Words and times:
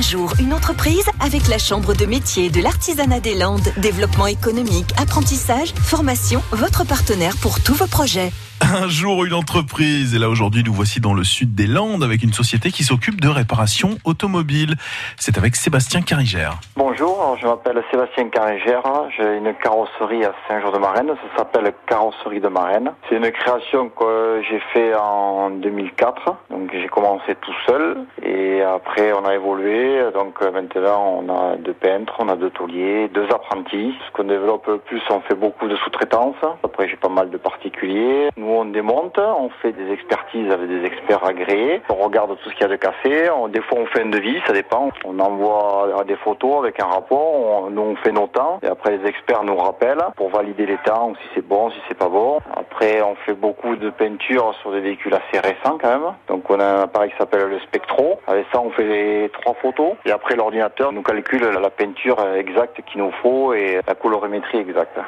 Un 0.00 0.02
jour, 0.02 0.32
une 0.40 0.54
entreprise 0.54 1.04
avec 1.20 1.46
la 1.46 1.58
Chambre 1.58 1.92
de 1.92 2.06
métier 2.06 2.48
de 2.48 2.62
l'artisanat 2.62 3.20
des 3.20 3.34
Landes. 3.34 3.70
Développement 3.76 4.28
économique, 4.28 4.94
apprentissage, 4.96 5.74
formation, 5.74 6.40
votre 6.52 6.86
partenaire 6.86 7.36
pour 7.36 7.62
tous 7.62 7.74
vos 7.74 7.86
projets. 7.86 8.32
Un 8.62 8.88
jour, 8.88 9.24
une 9.24 9.32
entreprise. 9.32 10.14
Et 10.14 10.18
là, 10.18 10.28
aujourd'hui, 10.28 10.62
nous 10.64 10.72
voici 10.72 11.00
dans 11.00 11.14
le 11.14 11.24
sud 11.24 11.54
des 11.54 11.66
Landes 11.66 12.04
avec 12.04 12.22
une 12.22 12.32
société 12.32 12.70
qui 12.70 12.84
s'occupe 12.84 13.20
de 13.20 13.28
réparation 13.28 13.96
automobile. 14.04 14.74
C'est 15.16 15.38
avec 15.38 15.56
Sébastien 15.56 16.02
Carigère. 16.02 16.60
Bonjour, 16.76 17.38
je 17.40 17.46
m'appelle 17.46 17.82
Sébastien 17.90 18.28
Carigère. 18.28 18.82
J'ai 19.16 19.38
une 19.38 19.54
carrosserie 19.54 20.24
à 20.24 20.34
Saint-Jean-de-Marraine. 20.46 21.08
Ça 21.08 21.38
s'appelle 21.38 21.72
Carrosserie 21.86 22.40
de 22.40 22.48
Marraine. 22.48 22.92
C'est 23.08 23.16
une 23.16 23.30
création 23.30 23.88
que 23.88 24.42
j'ai 24.48 24.60
fait 24.72 24.94
en 24.94 25.50
2004. 25.50 26.36
Donc, 26.50 26.70
j'ai 26.72 26.88
commencé 26.88 27.34
tout 27.40 27.54
seul. 27.66 28.04
Et 28.22 28.62
après, 28.62 29.12
on 29.12 29.24
a 29.24 29.34
évolué. 29.34 30.02
Donc, 30.12 30.40
maintenant, 30.42 31.22
on 31.24 31.34
a 31.34 31.56
deux 31.56 31.74
peintres, 31.74 32.14
on 32.18 32.28
a 32.28 32.36
deux 32.36 32.50
tauliers, 32.50 33.08
deux 33.08 33.26
apprentis. 33.26 33.94
Ce 34.06 34.12
qu'on 34.12 34.24
développe 34.24 34.66
le 34.66 34.78
plus, 34.78 35.00
on 35.10 35.20
fait 35.20 35.34
beaucoup 35.34 35.66
de 35.66 35.76
sous-traitance. 35.76 36.36
J'ai 36.88 36.96
pas 36.96 37.08
mal 37.08 37.30
de 37.30 37.36
particuliers. 37.36 38.30
Nous, 38.36 38.46
on 38.46 38.64
démonte, 38.64 39.18
on 39.18 39.50
fait 39.62 39.72
des 39.72 39.92
expertises 39.92 40.50
avec 40.50 40.68
des 40.68 40.84
experts 40.84 41.24
agréés, 41.24 41.82
on 41.90 41.94
regarde 41.94 42.36
tout 42.38 42.48
ce 42.48 42.54
qu'il 42.54 42.62
y 42.62 42.64
a 42.64 42.68
de 42.68 42.76
cassé, 42.76 43.30
on, 43.30 43.48
des 43.48 43.60
fois 43.60 43.78
on 43.80 43.86
fait 43.86 44.02
un 44.02 44.06
devis, 44.06 44.40
ça 44.46 44.52
dépend, 44.52 44.90
on 45.04 45.18
envoie 45.18 46.04
des 46.06 46.16
photos 46.16 46.58
avec 46.58 46.80
un 46.80 46.86
rapport, 46.86 47.64
on, 47.64 47.70
nous 47.70 47.82
on 47.82 47.96
fait 47.96 48.12
nos 48.12 48.26
temps, 48.26 48.58
et 48.62 48.66
après 48.66 48.96
les 48.96 49.08
experts 49.08 49.44
nous 49.44 49.56
rappellent 49.56 50.04
pour 50.16 50.30
valider 50.30 50.66
les 50.66 50.78
temps, 50.78 51.12
si 51.20 51.28
c'est 51.34 51.46
bon, 51.46 51.70
si 51.70 51.76
c'est 51.88 51.98
pas 51.98 52.08
bon. 52.08 52.38
Après 52.56 53.02
on 53.02 53.14
fait 53.26 53.34
beaucoup 53.34 53.76
de 53.76 53.90
peinture 53.90 54.54
sur 54.60 54.72
des 54.72 54.80
véhicules 54.80 55.14
assez 55.14 55.38
récents 55.40 55.78
quand 55.80 55.90
même, 55.90 56.14
donc 56.28 56.48
on 56.50 56.58
a 56.58 56.64
un 56.64 56.82
appareil 56.82 57.10
qui 57.10 57.16
s'appelle 57.18 57.48
le 57.48 57.60
Spectro, 57.60 58.20
avec 58.26 58.46
ça 58.52 58.60
on 58.60 58.70
fait 58.70 58.84
les 58.84 59.28
trois 59.30 59.54
photos, 59.54 59.92
et 60.06 60.10
après 60.10 60.36
l'ordinateur 60.36 60.92
nous 60.92 61.02
calcule 61.02 61.42
la 61.42 61.70
peinture 61.70 62.16
exacte 62.36 62.80
qu'il 62.86 63.00
nous 63.02 63.12
faut 63.22 63.52
et 63.52 63.80
la 63.86 63.94
colorimétrie 63.94 64.58
exacte. 64.58 64.98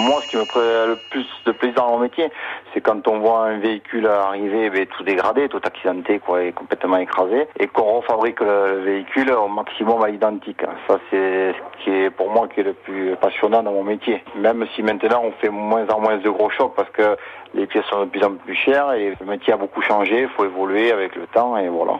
Moi, 0.00 0.22
ce 0.22 0.28
qui 0.28 0.36
me 0.38 0.44
ferait 0.46 0.86
le 0.86 0.96
plus 1.10 1.26
de 1.44 1.52
plaisir 1.52 1.82
dans 1.82 1.90
mon 1.90 1.98
métier, 1.98 2.30
c'est 2.72 2.80
quand 2.80 3.06
on 3.06 3.18
voit 3.18 3.44
un 3.48 3.58
véhicule 3.58 4.06
arriver 4.06 4.70
ben, 4.70 4.86
tout 4.86 5.02
dégradé, 5.02 5.46
tout 5.50 5.60
accidenté, 5.62 6.18
et 6.40 6.52
complètement 6.52 6.96
écrasé, 6.96 7.46
et 7.58 7.66
qu'on 7.66 7.98
refabrique 7.98 8.40
le, 8.40 8.80
véhicule 8.82 9.30
au 9.30 9.48
maximum 9.48 10.02
à 10.02 10.08
l'identique. 10.08 10.62
Ça, 10.88 10.98
c'est 11.10 11.52
ce 11.52 11.84
qui 11.84 11.90
est 11.90 12.08
pour 12.08 12.30
moi 12.30 12.48
qui 12.48 12.60
est 12.60 12.62
le 12.62 12.72
plus 12.72 13.14
passionnant 13.16 13.62
dans 13.62 13.72
mon 13.72 13.84
métier. 13.84 14.24
Même 14.36 14.66
si 14.74 14.82
maintenant 14.82 15.20
on 15.22 15.32
fait 15.32 15.50
moins 15.50 15.86
en 15.90 16.00
moins 16.00 16.16
de 16.16 16.30
gros 16.30 16.48
chocs 16.48 16.74
parce 16.74 16.90
que 16.90 17.18
les 17.52 17.66
pièces 17.66 17.84
sont 17.90 18.00
de 18.00 18.06
plus 18.06 18.24
en 18.24 18.36
plus 18.36 18.54
chères 18.54 18.92
et 18.92 19.14
le 19.20 19.26
métier 19.26 19.52
a 19.52 19.58
beaucoup 19.58 19.82
changé, 19.82 20.22
il 20.22 20.28
faut 20.28 20.46
évoluer 20.46 20.92
avec 20.92 21.14
le 21.14 21.26
temps 21.26 21.58
et 21.58 21.68
voilà. 21.68 21.98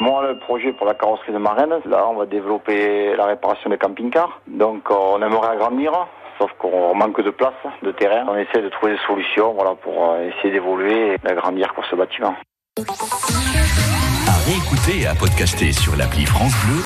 Moi, 0.00 0.26
le 0.26 0.38
projet 0.38 0.72
pour 0.72 0.86
la 0.86 0.94
carrosserie 0.94 1.32
de 1.32 1.38
Marraine, 1.38 1.74
là, 1.84 2.06
on 2.08 2.14
va 2.14 2.24
développer 2.24 3.14
la 3.14 3.26
réparation 3.26 3.68
des 3.68 3.78
camping-cars. 3.78 4.40
Donc, 4.46 4.90
on 4.90 5.20
aimerait 5.22 5.48
agrandir 5.48 5.92
sauf 6.38 6.50
qu'on 6.58 6.94
manque 6.94 7.22
de 7.22 7.30
place, 7.30 7.54
de 7.82 7.92
terrain. 7.92 8.26
On 8.28 8.36
essaie 8.36 8.62
de 8.62 8.68
trouver 8.68 8.92
des 8.92 9.00
solutions 9.06 9.52
voilà, 9.54 9.74
pour 9.74 10.10
euh, 10.10 10.28
essayer 10.28 10.52
d'évoluer 10.52 11.14
et 11.14 11.18
d'agrandir 11.18 11.72
pour 11.74 11.84
ce 11.86 11.96
bâtiment. 11.96 12.34
À 14.28 14.36
réécouter 14.44 15.02
et 15.02 15.06
à 15.06 15.14
podcaster 15.14 15.72
sur 15.72 15.96
l'appli 15.96 16.26
France 16.26 16.52
Bleu 16.66 16.74